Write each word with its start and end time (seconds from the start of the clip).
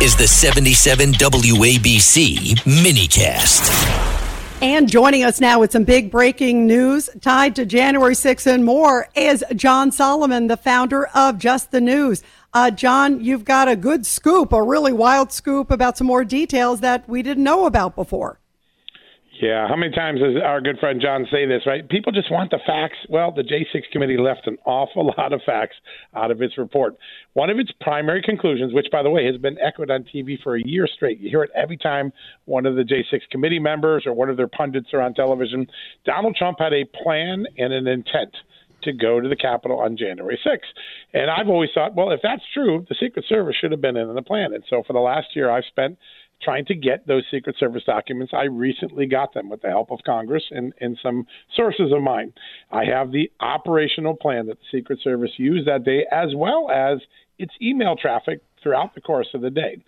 is 0.00 0.14
the 0.14 0.28
77 0.28 1.12
WABC 1.14 2.54
minicast. 2.60 3.68
And 4.62 4.88
joining 4.88 5.24
us 5.24 5.40
now 5.40 5.58
with 5.58 5.72
some 5.72 5.82
big 5.82 6.12
breaking 6.12 6.68
news 6.68 7.10
tied 7.20 7.56
to 7.56 7.66
January 7.66 8.14
6th 8.14 8.46
and 8.46 8.64
more 8.64 9.08
is 9.16 9.42
John 9.56 9.90
Solomon, 9.90 10.46
the 10.46 10.56
founder 10.56 11.06
of 11.08 11.38
Just 11.38 11.72
the 11.72 11.80
News. 11.80 12.22
Uh, 12.54 12.70
John, 12.70 13.24
you've 13.24 13.44
got 13.44 13.66
a 13.66 13.74
good 13.74 14.06
scoop, 14.06 14.52
a 14.52 14.62
really 14.62 14.92
wild 14.92 15.32
scoop 15.32 15.68
about 15.72 15.98
some 15.98 16.06
more 16.06 16.24
details 16.24 16.78
that 16.78 17.08
we 17.08 17.20
didn't 17.20 17.42
know 17.42 17.66
about 17.66 17.96
before. 17.96 18.38
Yeah, 19.40 19.68
how 19.68 19.76
many 19.76 19.94
times 19.94 20.18
does 20.18 20.34
our 20.44 20.60
good 20.60 20.78
friend 20.80 21.00
John 21.00 21.24
say 21.30 21.46
this, 21.46 21.62
right? 21.64 21.88
People 21.88 22.10
just 22.10 22.30
want 22.30 22.50
the 22.50 22.58
facts. 22.66 22.96
Well, 23.08 23.30
the 23.30 23.42
J6 23.42 23.82
committee 23.92 24.16
left 24.16 24.48
an 24.48 24.58
awful 24.64 25.14
lot 25.18 25.32
of 25.32 25.40
facts 25.46 25.76
out 26.16 26.32
of 26.32 26.42
its 26.42 26.58
report. 26.58 26.96
One 27.34 27.48
of 27.48 27.58
its 27.58 27.70
primary 27.80 28.20
conclusions, 28.20 28.74
which, 28.74 28.88
by 28.90 29.04
the 29.04 29.10
way, 29.10 29.26
has 29.26 29.36
been 29.36 29.56
echoed 29.60 29.90
on 29.90 30.04
TV 30.04 30.42
for 30.42 30.56
a 30.56 30.62
year 30.64 30.88
straight, 30.92 31.20
you 31.20 31.30
hear 31.30 31.44
it 31.44 31.50
every 31.54 31.76
time 31.76 32.12
one 32.46 32.66
of 32.66 32.74
the 32.74 32.82
J6 32.82 33.20
committee 33.30 33.60
members 33.60 34.04
or 34.06 34.12
one 34.12 34.28
of 34.28 34.36
their 34.36 34.48
pundits 34.48 34.88
are 34.92 35.02
on 35.02 35.14
television. 35.14 35.68
Donald 36.04 36.34
Trump 36.34 36.58
had 36.58 36.72
a 36.72 36.84
plan 37.04 37.46
and 37.56 37.72
an 37.72 37.86
intent 37.86 38.34
to 38.82 38.92
go 38.92 39.20
to 39.20 39.28
the 39.28 39.36
Capitol 39.36 39.80
on 39.80 39.96
January 39.96 40.38
6th. 40.44 40.58
And 41.12 41.30
I've 41.30 41.48
always 41.48 41.70
thought, 41.74 41.94
well, 41.94 42.10
if 42.10 42.20
that's 42.22 42.42
true, 42.54 42.84
the 42.88 42.96
Secret 42.98 43.24
Service 43.28 43.56
should 43.60 43.72
have 43.72 43.80
been 43.80 43.96
in 43.96 44.14
the 44.14 44.22
plan. 44.22 44.52
And 44.54 44.64
so 44.68 44.82
for 44.86 44.92
the 44.92 45.00
last 45.00 45.28
year, 45.34 45.50
I've 45.50 45.64
spent 45.68 45.98
trying 46.42 46.64
to 46.66 46.74
get 46.74 47.06
those 47.06 47.24
Secret 47.30 47.56
Service 47.58 47.82
documents. 47.84 48.32
I 48.34 48.44
recently 48.44 49.06
got 49.06 49.34
them 49.34 49.48
with 49.48 49.62
the 49.62 49.68
help 49.68 49.90
of 49.90 49.98
Congress 50.06 50.44
and, 50.50 50.72
and 50.80 50.98
some 51.02 51.26
sources 51.56 51.92
of 51.92 52.02
mine. 52.02 52.32
I 52.70 52.84
have 52.84 53.10
the 53.12 53.30
operational 53.40 54.14
plan 54.14 54.46
that 54.46 54.58
the 54.58 54.78
Secret 54.78 55.00
Service 55.02 55.32
used 55.36 55.66
that 55.66 55.84
day, 55.84 56.06
as 56.12 56.34
well 56.34 56.70
as 56.70 56.98
its 57.38 57.52
email 57.60 57.96
traffic 57.96 58.40
throughout 58.62 58.94
the 58.94 59.00
course 59.00 59.28
of 59.34 59.40
the 59.40 59.50
day. 59.50 59.78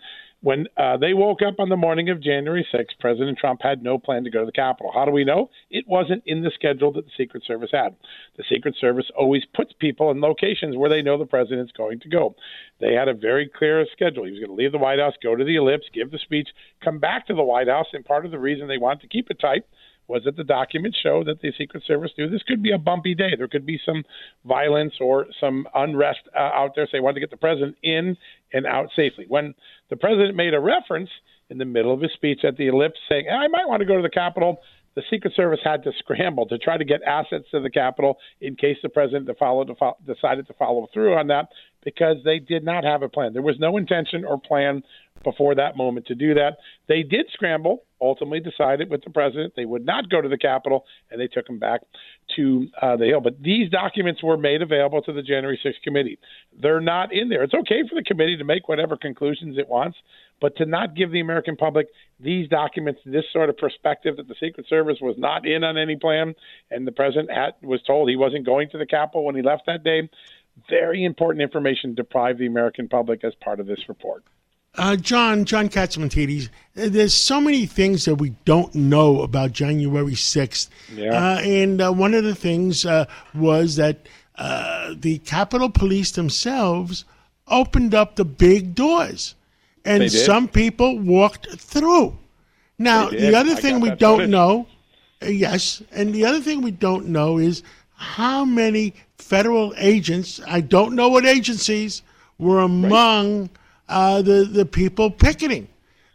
When 0.42 0.68
uh, 0.76 0.96
they 0.96 1.12
woke 1.12 1.40
up 1.42 1.56
on 1.58 1.68
the 1.68 1.76
morning 1.76 2.08
of 2.08 2.22
January 2.22 2.66
6th, 2.72 2.98
President 2.98 3.36
Trump 3.38 3.60
had 3.62 3.82
no 3.82 3.98
plan 3.98 4.24
to 4.24 4.30
go 4.30 4.40
to 4.40 4.46
the 4.46 4.52
Capitol. 4.52 4.90
How 4.94 5.04
do 5.04 5.10
we 5.10 5.24
know? 5.24 5.50
It 5.70 5.86
wasn't 5.86 6.22
in 6.24 6.42
the 6.42 6.50
schedule 6.54 6.92
that 6.92 7.04
the 7.04 7.12
Secret 7.14 7.44
Service 7.46 7.70
had. 7.72 7.94
The 8.38 8.44
Secret 8.48 8.74
Service 8.80 9.10
always 9.14 9.42
puts 9.54 9.74
people 9.78 10.10
in 10.10 10.20
locations 10.22 10.78
where 10.78 10.88
they 10.88 11.02
know 11.02 11.18
the 11.18 11.26
president's 11.26 11.72
going 11.72 12.00
to 12.00 12.08
go. 12.08 12.36
They 12.80 12.94
had 12.94 13.08
a 13.08 13.14
very 13.14 13.50
clear 13.54 13.84
schedule. 13.92 14.24
He 14.24 14.30
was 14.30 14.40
going 14.40 14.50
to 14.50 14.54
leave 14.54 14.72
the 14.72 14.78
White 14.78 14.98
House, 14.98 15.14
go 15.22 15.36
to 15.36 15.44
the 15.44 15.56
ellipse, 15.56 15.86
give 15.92 16.10
the 16.10 16.18
speech, 16.18 16.48
come 16.82 16.98
back 16.98 17.26
to 17.26 17.34
the 17.34 17.42
White 17.42 17.68
House, 17.68 17.88
and 17.92 18.02
part 18.02 18.24
of 18.24 18.30
the 18.30 18.38
reason 18.38 18.66
they 18.66 18.78
wanted 18.78 19.02
to 19.02 19.08
keep 19.08 19.30
it 19.30 19.40
tight 19.40 19.64
was 20.10 20.24
that 20.24 20.36
the 20.36 20.44
documents 20.44 20.98
show 21.02 21.24
that 21.24 21.40
the 21.40 21.52
Secret 21.56 21.82
Service 21.86 22.10
knew 22.18 22.28
this 22.28 22.42
could 22.42 22.62
be 22.62 22.72
a 22.72 22.78
bumpy 22.78 23.14
day. 23.14 23.30
There 23.36 23.48
could 23.48 23.64
be 23.64 23.80
some 23.84 24.04
violence 24.44 24.94
or 25.00 25.26
some 25.40 25.66
unrest 25.74 26.20
uh, 26.36 26.40
out 26.40 26.72
there. 26.74 26.86
So 26.86 26.90
they 26.92 27.00
wanted 27.00 27.14
to 27.14 27.20
get 27.20 27.30
the 27.30 27.36
president 27.36 27.76
in 27.82 28.16
and 28.52 28.66
out 28.66 28.88
safely. 28.94 29.24
When 29.28 29.54
the 29.88 29.96
president 29.96 30.36
made 30.36 30.52
a 30.52 30.60
reference 30.60 31.10
in 31.48 31.58
the 31.58 31.64
middle 31.64 31.94
of 31.94 32.00
his 32.00 32.12
speech 32.12 32.40
at 32.44 32.56
the 32.56 32.68
ellipse 32.68 32.98
saying, 33.08 33.26
I 33.30 33.48
might 33.48 33.68
want 33.68 33.80
to 33.80 33.86
go 33.86 33.96
to 33.96 34.02
the 34.02 34.10
Capitol, 34.10 34.58
the 34.96 35.02
Secret 35.08 35.34
Service 35.34 35.60
had 35.62 35.84
to 35.84 35.92
scramble 35.98 36.46
to 36.46 36.58
try 36.58 36.76
to 36.76 36.84
get 36.84 37.00
assets 37.02 37.44
to 37.52 37.60
the 37.60 37.70
Capitol 37.70 38.18
in 38.40 38.56
case 38.56 38.76
the 38.82 38.88
president 38.88 39.26
decided 39.26 40.46
to 40.46 40.54
follow 40.54 40.88
through 40.92 41.14
on 41.14 41.28
that 41.28 41.48
because 41.84 42.16
they 42.24 42.38
did 42.38 42.64
not 42.64 42.84
have 42.84 43.02
a 43.02 43.08
plan. 43.08 43.32
There 43.32 43.42
was 43.42 43.58
no 43.58 43.76
intention 43.76 44.24
or 44.24 44.38
plan 44.38 44.82
before 45.24 45.54
that 45.54 45.76
moment 45.76 46.06
to 46.06 46.14
do 46.14 46.34
that. 46.34 46.58
They 46.88 47.02
did 47.02 47.26
scramble, 47.32 47.84
ultimately 48.00 48.40
decided 48.40 48.88
with 48.90 49.04
the 49.04 49.10
president 49.10 49.52
they 49.54 49.66
would 49.66 49.84
not 49.84 50.08
go 50.08 50.20
to 50.20 50.28
the 50.28 50.38
Capitol, 50.38 50.84
and 51.10 51.20
they 51.20 51.26
took 51.26 51.48
him 51.48 51.58
back 51.58 51.82
to 52.36 52.68
uh, 52.80 52.96
the 52.96 53.06
Hill. 53.06 53.20
But 53.20 53.42
these 53.42 53.70
documents 53.70 54.22
were 54.22 54.38
made 54.38 54.62
available 54.62 55.02
to 55.02 55.12
the 55.12 55.22
January 55.22 55.60
6th 55.64 55.82
committee. 55.84 56.18
They're 56.60 56.80
not 56.80 57.12
in 57.12 57.28
there. 57.28 57.42
It's 57.42 57.54
okay 57.54 57.82
for 57.88 57.94
the 57.94 58.02
committee 58.02 58.36
to 58.38 58.44
make 58.44 58.68
whatever 58.68 58.96
conclusions 58.96 59.58
it 59.58 59.68
wants, 59.68 59.98
but 60.40 60.56
to 60.56 60.64
not 60.64 60.96
give 60.96 61.12
the 61.12 61.20
American 61.20 61.56
public 61.56 61.88
these 62.18 62.48
documents, 62.48 63.00
this 63.04 63.24
sort 63.32 63.50
of 63.50 63.58
perspective 63.58 64.16
that 64.16 64.28
the 64.28 64.34
Secret 64.40 64.66
Service 64.68 64.98
was 65.00 65.16
not 65.18 65.46
in 65.46 65.64
on 65.64 65.76
any 65.76 65.96
plan, 65.96 66.34
and 66.70 66.86
the 66.86 66.92
president 66.92 67.30
had, 67.30 67.52
was 67.62 67.82
told 67.82 68.08
he 68.08 68.16
wasn't 68.16 68.46
going 68.46 68.70
to 68.70 68.78
the 68.78 68.86
Capitol 68.86 69.24
when 69.24 69.36
he 69.36 69.42
left 69.42 69.66
that 69.66 69.84
day. 69.84 70.08
Very 70.68 71.04
important 71.04 71.42
information 71.42 71.94
deprived 71.94 72.38
the 72.38 72.46
American 72.46 72.88
public 72.88 73.24
as 73.24 73.34
part 73.36 73.60
of 73.60 73.66
this 73.66 73.88
report. 73.88 74.24
Uh, 74.76 74.94
John, 74.94 75.44
John 75.44 75.68
Catsimatidis, 75.68 76.48
there's 76.74 77.14
so 77.14 77.40
many 77.40 77.66
things 77.66 78.04
that 78.04 78.16
we 78.16 78.30
don't 78.44 78.72
know 78.74 79.22
about 79.22 79.52
January 79.52 80.12
6th. 80.12 80.68
Yeah. 80.94 81.10
Uh, 81.10 81.40
and 81.40 81.82
uh, 81.82 81.92
one 81.92 82.14
of 82.14 82.22
the 82.22 82.36
things 82.36 82.86
uh, 82.86 83.06
was 83.34 83.76
that 83.76 84.06
uh, 84.36 84.94
the 84.96 85.18
Capitol 85.18 85.70
Police 85.70 86.12
themselves 86.12 87.04
opened 87.48 87.94
up 87.94 88.14
the 88.14 88.24
big 88.24 88.76
doors, 88.76 89.34
and 89.84 90.10
some 90.10 90.46
people 90.46 90.98
walked 90.98 91.50
through. 91.58 92.16
Now, 92.78 93.10
the 93.10 93.34
other 93.34 93.56
thing 93.56 93.80
we 93.80 93.90
don't 93.90 94.18
footage. 94.18 94.30
know, 94.30 94.66
uh, 95.20 95.26
yes, 95.26 95.82
and 95.90 96.14
the 96.14 96.24
other 96.24 96.40
thing 96.40 96.62
we 96.62 96.70
don't 96.70 97.08
know 97.08 97.38
is 97.38 97.62
how 97.94 98.44
many 98.44 98.94
federal 99.20 99.74
agents, 99.76 100.40
I 100.46 100.60
don't 100.60 100.94
know 100.94 101.08
what 101.08 101.26
agencies, 101.26 102.02
were 102.38 102.60
among 102.60 103.50
uh, 103.88 104.22
the, 104.22 104.44
the 104.44 104.64
people 104.64 105.10
picketing. 105.10 105.68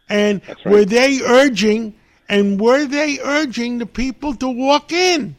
And 0.08 0.40
right. 0.48 0.66
were 0.66 0.84
they 0.84 1.20
urging, 1.22 1.94
and 2.28 2.60
were 2.60 2.86
they 2.86 3.18
urging 3.20 3.78
the 3.78 3.86
people 3.86 4.34
to 4.36 4.48
walk 4.48 4.92
in? 4.92 5.36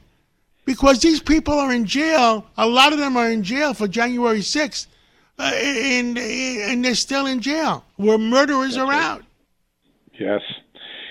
Because 0.65 1.01
these 1.01 1.21
people 1.21 1.53
are 1.53 1.71
in 1.71 1.85
jail. 1.85 2.45
A 2.57 2.67
lot 2.67 2.91
of 2.91 2.99
them 2.99 3.15
are 3.15 3.29
in 3.29 3.43
jail 3.43 3.73
for 3.73 3.87
January 3.87 4.39
6th, 4.39 4.87
uh, 5.39 5.51
and, 5.53 6.17
and 6.17 6.83
they're 6.83 6.95
still 6.95 7.25
in 7.25 7.39
jail 7.39 7.85
where 7.95 8.17
murderers 8.17 8.75
are 8.77 8.91
out. 8.91 9.23
Yes. 10.19 10.41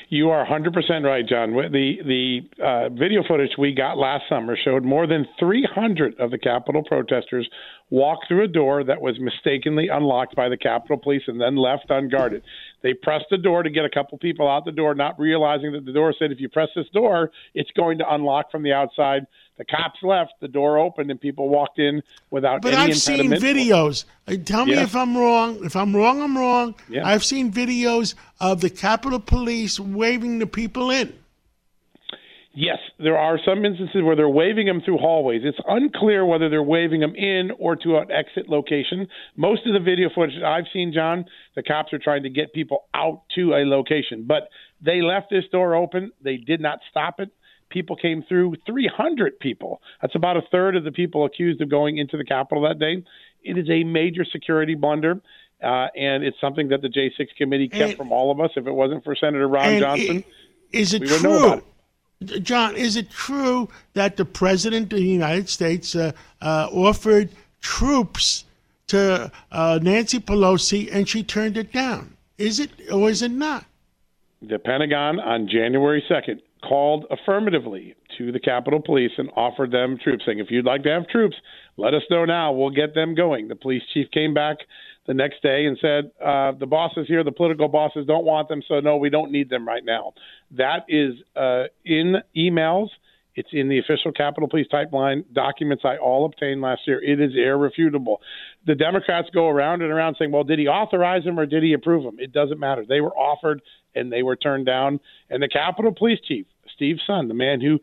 You 0.08 0.30
are 0.30 0.46
100% 0.46 1.04
right, 1.04 1.26
John. 1.26 1.52
The 1.52 1.96
the 2.04 2.64
uh, 2.64 2.88
video 2.90 3.24
footage 3.26 3.50
we 3.58 3.74
got 3.74 3.98
last 3.98 4.24
summer 4.28 4.56
showed 4.56 4.84
more 4.84 5.06
than 5.06 5.26
300 5.40 6.20
of 6.20 6.30
the 6.30 6.38
Capitol 6.38 6.84
protesters 6.84 7.48
walk 7.90 8.20
through 8.28 8.44
a 8.44 8.48
door 8.48 8.84
that 8.84 9.00
was 9.00 9.18
mistakenly 9.18 9.88
unlocked 9.88 10.36
by 10.36 10.48
the 10.48 10.56
Capitol 10.56 10.96
Police 10.96 11.22
and 11.26 11.40
then 11.40 11.56
left 11.56 11.86
unguarded. 11.88 12.42
They 12.82 12.94
pressed 12.94 13.26
the 13.30 13.38
door 13.38 13.64
to 13.64 13.70
get 13.70 13.84
a 13.84 13.90
couple 13.90 14.16
people 14.18 14.48
out 14.48 14.64
the 14.64 14.70
door, 14.70 14.94
not 14.94 15.18
realizing 15.18 15.72
that 15.72 15.84
the 15.84 15.92
door 15.92 16.14
said, 16.16 16.30
if 16.30 16.40
you 16.40 16.48
press 16.48 16.68
this 16.76 16.88
door, 16.92 17.30
it's 17.54 17.70
going 17.72 17.98
to 17.98 18.04
unlock 18.08 18.52
from 18.52 18.62
the 18.62 18.72
outside. 18.72 19.26
The 19.58 19.64
cops 19.64 20.02
left, 20.02 20.32
the 20.40 20.48
door 20.48 20.78
opened, 20.78 21.10
and 21.10 21.18
people 21.20 21.48
walked 21.48 21.78
in 21.78 22.02
without 22.30 22.60
But 22.60 22.74
any 22.74 22.92
I've 22.92 22.98
seen 22.98 23.30
videos. 23.30 24.04
Uh, 24.28 24.36
Tell 24.44 24.66
me 24.66 24.74
Yeah. 24.74 24.82
if 24.82 24.94
I'm 24.94 25.16
wrong. 25.16 25.64
If 25.64 25.74
I'm 25.76 25.96
wrong, 25.96 26.20
I'm 26.20 26.36
wrong. 26.36 26.74
Yeah. 26.90 27.06
I've 27.06 27.24
seen 27.24 27.50
videos 27.50 28.14
of 28.38 28.60
the 28.60 28.68
Capitol 28.68 29.18
Police 29.18 29.80
waving 29.80 30.40
the 30.40 30.46
people 30.46 30.90
in. 30.90 31.14
Yes, 32.58 32.78
there 32.98 33.18
are 33.18 33.38
some 33.44 33.66
instances 33.66 34.02
where 34.02 34.16
they're 34.16 34.30
waving 34.30 34.66
them 34.66 34.80
through 34.80 34.96
hallways. 34.96 35.42
It's 35.44 35.58
unclear 35.68 36.24
whether 36.24 36.48
they're 36.48 36.62
waving 36.62 37.00
them 37.00 37.14
in 37.14 37.50
or 37.58 37.76
to 37.76 37.98
an 37.98 38.10
exit 38.10 38.48
location. 38.48 39.08
Most 39.36 39.66
of 39.66 39.74
the 39.74 39.80
video 39.80 40.08
footage 40.14 40.42
I've 40.42 40.64
seen, 40.72 40.90
John, 40.94 41.26
the 41.54 41.62
cops 41.62 41.92
are 41.92 41.98
trying 41.98 42.22
to 42.22 42.30
get 42.30 42.54
people 42.54 42.84
out 42.94 43.24
to 43.34 43.52
a 43.52 43.66
location, 43.66 44.24
but 44.26 44.48
they 44.80 45.02
left 45.02 45.28
this 45.28 45.44
door 45.52 45.74
open. 45.74 46.12
They 46.22 46.38
did 46.38 46.62
not 46.62 46.78
stop 46.90 47.20
it. 47.20 47.28
People 47.68 47.96
came 47.96 48.22
through 48.28 48.54
300 48.66 49.38
people. 49.40 49.80
That's 50.00 50.14
about 50.14 50.36
a 50.36 50.42
third 50.52 50.76
of 50.76 50.84
the 50.84 50.92
people 50.92 51.24
accused 51.24 51.60
of 51.60 51.68
going 51.68 51.98
into 51.98 52.16
the 52.16 52.24
Capitol 52.24 52.62
that 52.62 52.78
day. 52.78 53.02
It 53.42 53.58
is 53.58 53.68
a 53.68 53.84
major 53.84 54.24
security 54.24 54.74
blunder. 54.74 55.20
Uh, 55.62 55.86
and 55.96 56.22
it's 56.22 56.38
something 56.40 56.68
that 56.68 56.82
the 56.82 56.88
J6 56.88 57.28
committee 57.38 57.68
kept 57.68 57.96
from 57.96 58.12
all 58.12 58.30
of 58.30 58.40
us. 58.40 58.50
If 58.56 58.66
it 58.66 58.72
wasn't 58.72 59.02
for 59.04 59.16
Senator 59.16 59.48
Ron 59.48 59.78
Johnson, 59.80 60.18
i- 60.26 60.76
is 60.76 60.92
it 60.94 61.00
we 61.02 61.10
would 61.10 61.22
know 61.22 61.46
about 61.46 61.64
true, 62.28 62.40
John? 62.40 62.76
Is 62.76 62.96
it 62.96 63.10
true 63.10 63.68
that 63.94 64.16
the 64.18 64.24
president 64.26 64.92
of 64.92 64.98
the 64.98 65.04
United 65.06 65.48
States 65.48 65.96
uh, 65.96 66.12
uh, 66.42 66.68
offered 66.70 67.30
troops 67.62 68.44
to 68.88 69.32
uh, 69.50 69.78
Nancy 69.82 70.20
Pelosi 70.20 70.88
and 70.92 71.08
she 71.08 71.22
turned 71.22 71.56
it 71.56 71.72
down? 71.72 72.16
Is 72.38 72.60
it 72.60 72.70
or 72.92 73.08
is 73.10 73.22
it 73.22 73.30
not? 73.32 73.64
the 74.42 74.58
Pentagon 74.58 75.18
on 75.18 75.48
January 75.48 76.04
2nd 76.08 76.40
called 76.62 77.04
affirmatively 77.10 77.94
to 78.18 78.32
the 78.32 78.40
Capitol 78.40 78.80
Police 78.84 79.12
and 79.18 79.30
offered 79.36 79.70
them 79.70 79.98
troops, 80.02 80.24
saying, 80.26 80.38
if 80.38 80.50
you'd 80.50 80.64
like 80.64 80.82
to 80.84 80.90
have 80.90 81.06
troops, 81.08 81.36
let 81.76 81.94
us 81.94 82.02
know 82.10 82.24
now. 82.24 82.52
We'll 82.52 82.70
get 82.70 82.94
them 82.94 83.14
going. 83.14 83.48
The 83.48 83.56
police 83.56 83.82
chief 83.92 84.10
came 84.10 84.34
back 84.34 84.58
the 85.06 85.14
next 85.14 85.42
day 85.42 85.66
and 85.66 85.78
said, 85.80 86.10
uh, 86.24 86.52
the 86.58 86.66
bosses 86.66 87.06
here, 87.06 87.22
the 87.22 87.32
political 87.32 87.68
bosses, 87.68 88.06
don't 88.06 88.24
want 88.24 88.48
them, 88.48 88.62
so 88.66 88.80
no, 88.80 88.96
we 88.96 89.10
don't 89.10 89.30
need 89.30 89.50
them 89.50 89.66
right 89.66 89.84
now. 89.84 90.14
That 90.52 90.84
is 90.88 91.14
uh, 91.36 91.64
in 91.84 92.16
emails. 92.36 92.88
It's 93.36 93.50
in 93.52 93.68
the 93.68 93.78
official 93.78 94.12
Capitol 94.12 94.48
Police 94.48 94.66
pipeline 94.70 95.24
documents 95.32 95.84
I 95.84 95.98
all 95.98 96.24
obtained 96.24 96.62
last 96.62 96.82
year. 96.86 97.02
It 97.02 97.20
is 97.20 97.32
irrefutable. 97.36 98.20
The 98.66 98.74
Democrats 98.74 99.28
go 99.32 99.48
around 99.48 99.82
and 99.82 99.92
around 99.92 100.16
saying, 100.18 100.32
well, 100.32 100.42
did 100.42 100.58
he 100.58 100.66
authorize 100.66 101.24
them 101.24 101.38
or 101.38 101.46
did 101.46 101.62
he 101.62 101.74
approve 101.74 102.02
them? 102.02 102.16
It 102.18 102.32
doesn't 102.32 102.58
matter. 102.58 102.84
They 102.88 103.00
were 103.00 103.16
offered 103.16 103.60
and 103.94 104.10
they 104.10 104.22
were 104.22 104.36
turned 104.36 104.66
down. 104.66 105.00
And 105.30 105.42
the 105.42 105.48
Capitol 105.48 105.92
Police 105.92 106.20
Chief, 106.26 106.46
Steve 106.74 106.96
Sund, 107.08 107.28
the 107.28 107.34
man 107.34 107.60
who 107.60 107.78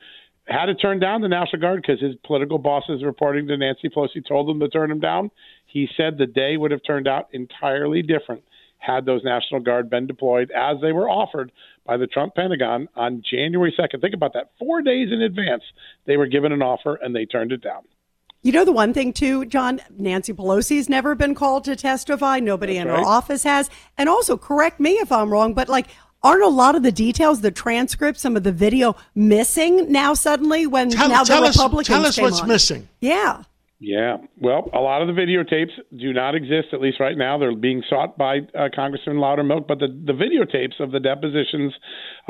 had 0.46 0.66
to 0.66 0.76
turn 0.76 1.00
down 1.00 1.22
the 1.22 1.30
National 1.30 1.62
Guard 1.62 1.82
because 1.82 2.02
his 2.02 2.16
political 2.26 2.58
bosses 2.58 3.04
reporting 3.04 3.48
to 3.48 3.56
Nancy 3.56 3.90
Pelosi 3.90 4.28
told 4.28 4.50
him 4.50 4.60
to 4.60 4.68
turn 4.68 4.92
him 4.92 5.00
down, 5.00 5.32
he 5.68 5.88
said 5.96 6.18
the 6.18 6.26
day 6.26 6.58
would 6.58 6.72
have 6.72 6.82
turned 6.86 7.08
out 7.08 7.30
entirely 7.32 8.02
different 8.02 8.44
had 8.84 9.06
those 9.06 9.24
National 9.24 9.62
Guard 9.62 9.90
been 9.90 10.08
deployed 10.08 10.52
as 10.52 10.78
they 10.82 10.92
were 10.92 11.10
offered 11.10 11.52
by 11.86 11.98
the 11.98 12.08
Trump 12.08 12.36
Pentagon 12.36 12.88
on 12.96 13.24
January 13.30 13.74
2nd. 13.78 14.02
Think 14.02 14.14
about 14.14 14.34
that. 14.34 14.52
Four 14.60 14.82
days 14.82 15.10
in 15.12 15.22
advance, 15.22 15.64
they 16.06 16.18
were 16.18 16.28
given 16.28 16.52
an 16.52 16.62
offer 16.62 16.96
and 16.96 17.16
they 17.16 17.26
turned 17.26 17.52
it 17.52 17.62
down. 17.62 17.84
You 18.42 18.52
know 18.52 18.66
the 18.66 18.74
one 18.74 18.94
thing 18.94 19.14
too, 19.14 19.46
John. 19.46 19.80
Nancy 19.98 20.34
Pelosi's 20.34 20.90
never 20.90 21.16
been 21.16 21.34
called 21.34 21.64
to 21.64 21.78
testify. 21.78 22.40
Nobody 22.40 22.74
That's 22.74 22.86
in 22.86 22.92
right. 22.92 23.00
her 23.00 23.06
office 23.06 23.44
has. 23.44 23.70
And 23.98 24.10
also, 24.10 24.36
correct 24.38 24.82
me 24.82 24.94
if 24.96 25.14
I'm 25.14 25.32
wrong, 25.32 25.54
but 25.54 25.70
like, 25.70 25.88
aren't 26.22 26.44
a 26.44 26.50
lot 26.50 26.76
of 26.76 26.84
the 26.84 26.92
details, 26.92 27.40
the 27.40 27.52
transcripts, 27.52 28.22
some 28.22 28.36
of 28.36 28.44
the 28.44 28.52
video 28.52 28.98
missing 29.16 29.90
now 29.92 30.14
suddenly 30.14 30.68
when 30.68 30.90
tell, 30.90 31.08
now 31.08 31.24
tell 31.24 31.42
the 31.42 31.48
us, 31.48 31.58
Republicans 31.58 31.88
Tell 31.88 32.06
us 32.06 32.20
what's 32.20 32.42
on. 32.42 32.48
missing. 32.50 32.90
Yeah. 33.00 33.44
Yeah, 33.86 34.16
well, 34.40 34.70
a 34.72 34.80
lot 34.80 35.02
of 35.02 35.14
the 35.14 35.22
videotapes 35.22 35.72
do 36.00 36.14
not 36.14 36.36
exist, 36.36 36.70
at 36.72 36.80
least 36.80 37.02
right 37.02 37.18
now. 37.18 37.38
They're 37.38 37.54
being 37.54 37.84
sought 37.90 38.18
by 38.18 38.38
uh, 38.58 38.70
Congressman 38.74 39.18
Loudermilk, 39.18 39.68
but 39.68 39.80
the, 39.80 39.88
the 39.88 40.14
videotapes 40.14 40.80
of 40.80 40.92
the 40.92 41.02
depositions 41.02 41.74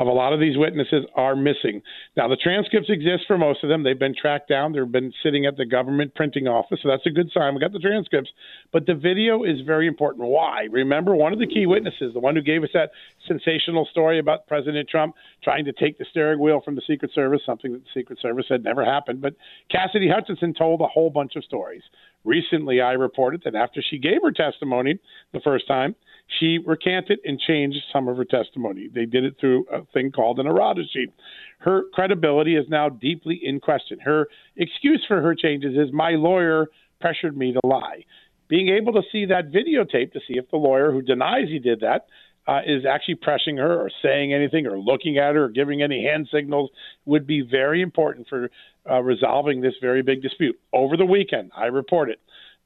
of 0.00 0.08
a 0.08 0.10
lot 0.10 0.32
of 0.32 0.40
these 0.40 0.58
witnesses 0.58 1.04
are 1.14 1.36
missing. 1.36 1.80
Now, 2.16 2.26
the 2.26 2.34
transcripts 2.34 2.90
exist 2.90 3.26
for 3.28 3.38
most 3.38 3.62
of 3.62 3.68
them. 3.68 3.84
They've 3.84 3.96
been 3.96 4.16
tracked 4.20 4.48
down. 4.48 4.72
They've 4.72 4.90
been 4.90 5.12
sitting 5.22 5.46
at 5.46 5.56
the 5.56 5.64
government 5.64 6.16
printing 6.16 6.48
office, 6.48 6.80
so 6.82 6.88
that's 6.88 7.06
a 7.06 7.10
good 7.10 7.30
sign. 7.32 7.54
We 7.54 7.60
got 7.60 7.72
the 7.72 7.78
transcripts, 7.78 8.32
but 8.72 8.86
the 8.86 8.96
video 8.96 9.44
is 9.44 9.60
very 9.64 9.86
important. 9.86 10.26
Why? 10.26 10.66
Remember, 10.72 11.14
one 11.14 11.32
of 11.32 11.38
the 11.38 11.46
key 11.46 11.66
witnesses, 11.66 12.14
the 12.14 12.20
one 12.20 12.34
who 12.34 12.42
gave 12.42 12.64
us 12.64 12.70
that 12.74 12.90
sensational 13.28 13.86
story 13.92 14.18
about 14.18 14.48
President 14.48 14.88
Trump 14.88 15.14
trying 15.44 15.66
to 15.66 15.72
take 15.72 15.98
the 15.98 16.06
steering 16.10 16.40
wheel 16.40 16.62
from 16.64 16.74
the 16.74 16.82
Secret 16.84 17.12
Service, 17.14 17.42
something 17.46 17.74
that 17.74 17.84
the 17.84 18.00
Secret 18.00 18.18
Service 18.20 18.46
said 18.48 18.64
never 18.64 18.84
happened, 18.84 19.22
but 19.22 19.36
Cassidy 19.70 20.08
Hutchinson 20.08 20.52
told 20.52 20.80
a 20.80 20.88
whole 20.88 21.10
bunch 21.10 21.36
of 21.36 21.43
stories. 21.44 21.82
Recently, 22.24 22.80
I 22.80 22.92
reported 22.92 23.42
that 23.44 23.54
after 23.54 23.82
she 23.82 23.98
gave 23.98 24.22
her 24.22 24.32
testimony 24.32 24.98
the 25.32 25.40
first 25.40 25.68
time, 25.68 25.94
she 26.40 26.58
recanted 26.58 27.18
and 27.24 27.38
changed 27.38 27.78
some 27.92 28.08
of 28.08 28.16
her 28.16 28.24
testimony. 28.24 28.88
They 28.92 29.04
did 29.04 29.24
it 29.24 29.36
through 29.38 29.66
a 29.70 29.84
thing 29.92 30.10
called 30.10 30.38
an 30.38 30.46
errata 30.46 30.82
sheet. 30.90 31.10
Her 31.58 31.82
credibility 31.92 32.56
is 32.56 32.66
now 32.68 32.88
deeply 32.88 33.38
in 33.42 33.60
question. 33.60 33.98
Her 34.00 34.28
excuse 34.56 35.04
for 35.06 35.20
her 35.20 35.34
changes 35.34 35.76
is 35.76 35.92
my 35.92 36.12
lawyer 36.12 36.68
pressured 37.00 37.36
me 37.36 37.52
to 37.52 37.60
lie. 37.64 38.04
Being 38.48 38.68
able 38.70 38.94
to 38.94 39.02
see 39.12 39.26
that 39.26 39.52
videotape 39.52 40.12
to 40.12 40.20
see 40.26 40.38
if 40.38 40.50
the 40.50 40.56
lawyer 40.56 40.92
who 40.92 41.02
denies 41.02 41.48
he 41.48 41.58
did 41.58 41.80
that 41.80 42.06
uh, 42.46 42.60
is 42.66 42.84
actually 42.84 43.16
pressing 43.16 43.56
her 43.56 43.80
or 43.80 43.90
saying 44.02 44.32
anything 44.32 44.66
or 44.66 44.78
looking 44.78 45.18
at 45.18 45.34
her 45.34 45.44
or 45.44 45.48
giving 45.48 45.82
any 45.82 46.04
hand 46.04 46.28
signals 46.32 46.70
would 47.04 47.26
be 47.26 47.42
very 47.42 47.80
important 47.80 48.28
for 48.28 48.50
uh, 48.90 49.00
resolving 49.02 49.60
this 49.60 49.74
very 49.80 50.02
big 50.02 50.22
dispute. 50.22 50.58
Over 50.72 50.96
the 50.96 51.06
weekend, 51.06 51.52
I 51.56 51.66
reported 51.66 52.18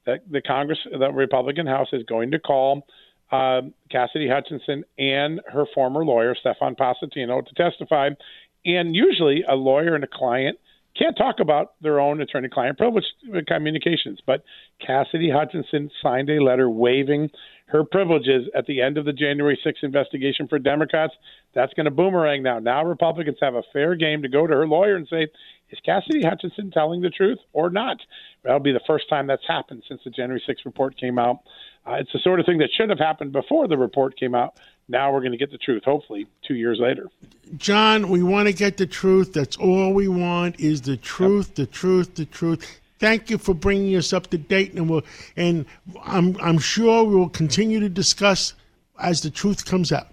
that 0.05 0.29
the 0.29 0.41
Congress, 0.41 0.79
the 0.91 1.11
Republican 1.11 1.67
House, 1.67 1.89
is 1.93 2.03
going 2.03 2.31
to 2.31 2.39
call 2.39 2.85
uh, 3.31 3.61
Cassidy 3.91 4.27
Hutchinson 4.27 4.83
and 4.97 5.41
her 5.51 5.65
former 5.73 6.03
lawyer, 6.03 6.35
Stefan 6.39 6.75
Passantino, 6.75 7.45
to 7.45 7.53
testify. 7.55 8.09
And 8.65 8.95
usually, 8.95 9.43
a 9.47 9.55
lawyer 9.55 9.95
and 9.95 10.03
a 10.03 10.07
client 10.07 10.57
can't 10.97 11.15
talk 11.15 11.39
about 11.39 11.73
their 11.81 11.99
own 11.99 12.19
attorney 12.21 12.49
client 12.49 12.77
privilege 12.77 13.05
communications. 13.47 14.19
But 14.25 14.43
Cassidy 14.85 15.29
Hutchinson 15.29 15.91
signed 16.01 16.29
a 16.29 16.43
letter 16.43 16.69
waiving 16.69 17.29
her 17.69 17.83
privileges 17.83 18.49
at 18.55 18.65
the 18.65 18.81
end 18.81 18.97
of 18.97 19.05
the 19.05 19.13
January 19.13 19.59
6th 19.65 19.83
investigation 19.83 20.47
for 20.47 20.59
Democrats. 20.59 21.13
That's 21.53 21.73
going 21.73 21.85
to 21.85 21.91
boomerang 21.91 22.43
now. 22.43 22.59
Now 22.59 22.83
Republicans 22.83 23.37
have 23.41 23.55
a 23.55 23.63
fair 23.71 23.95
game 23.95 24.23
to 24.23 24.27
go 24.27 24.47
to 24.47 24.53
her 24.53 24.67
lawyer 24.67 24.95
and 24.95 25.07
say, 25.07 25.27
is 25.71 25.79
Cassidy 25.85 26.23
Hutchinson 26.23 26.71
telling 26.71 27.01
the 27.01 27.11
truth 27.11 27.37
or 27.53 27.69
not? 27.69 27.97
That'll 28.43 28.59
be 28.59 28.71
the 28.71 28.81
first 28.87 29.07
time 29.09 29.27
that's 29.27 29.45
happened 29.47 29.83
since 29.87 30.01
the 30.03 30.09
January 30.09 30.41
6th 30.47 30.65
report 30.65 30.97
came 30.97 31.19
out. 31.19 31.39
Uh, 31.85 31.93
it's 31.93 32.11
the 32.11 32.19
sort 32.19 32.39
of 32.39 32.45
thing 32.45 32.57
that 32.57 32.69
should 32.75 32.89
have 32.89 32.99
happened 32.99 33.31
before 33.31 33.67
the 33.67 33.77
report 33.77 34.17
came 34.19 34.33
out. 34.33 34.59
Now 34.87 35.13
we're 35.13 35.21
going 35.21 35.31
to 35.31 35.37
get 35.37 35.51
the 35.51 35.57
truth, 35.57 35.83
hopefully, 35.85 36.27
two 36.47 36.55
years 36.55 36.79
later. 36.81 37.07
John, 37.57 38.09
we 38.09 38.23
want 38.23 38.47
to 38.47 38.53
get 38.53 38.77
the 38.77 38.87
truth. 38.87 39.33
That's 39.33 39.55
all 39.57 39.93
we 39.93 40.07
want 40.07 40.59
is 40.59 40.81
the 40.81 40.97
truth, 40.97 41.49
yep. 41.49 41.55
the 41.55 41.65
truth, 41.67 42.15
the 42.15 42.25
truth. 42.25 42.79
Thank 42.99 43.29
you 43.29 43.37
for 43.37 43.53
bringing 43.53 43.95
us 43.95 44.11
up 44.11 44.27
to 44.27 44.37
date, 44.37 44.73
and 44.73 44.89
we'll, 44.89 45.03
and 45.37 45.65
I'm 46.03 46.35
I'm 46.41 46.59
sure 46.59 47.05
we 47.05 47.15
will 47.15 47.29
continue 47.29 47.79
to 47.79 47.89
discuss 47.89 48.53
as 48.99 49.21
the 49.21 49.29
truth 49.29 49.65
comes 49.65 49.91
out. 49.91 50.07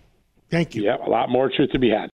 Thank 0.50 0.76
you. 0.76 0.84
Yeah, 0.84 0.96
a 1.04 1.10
lot 1.10 1.28
more 1.28 1.50
truth 1.50 1.70
to 1.72 1.78
be 1.78 1.90
had. 1.90 2.04